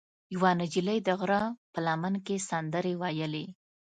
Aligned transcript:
یوه 0.33 0.51
نجلۍ 0.59 0.99
د 1.03 1.09
غره 1.19 1.41
په 1.71 1.79
لمن 1.85 2.13
کې 2.25 2.35
سندرې 2.49 2.93
ویلې. 3.01 3.45